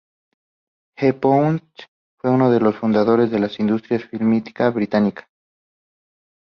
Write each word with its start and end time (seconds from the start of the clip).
Hepworth 0.95 1.83
fue 2.17 2.31
uno 2.31 2.49
de 2.49 2.59
los 2.59 2.75
fundadores 2.75 3.29
de 3.29 3.37
la 3.37 3.51
industria 3.59 3.99
fílmica 3.99 4.71
británica. 4.71 5.29